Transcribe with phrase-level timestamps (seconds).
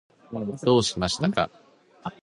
[0.63, 1.51] どうしましたか？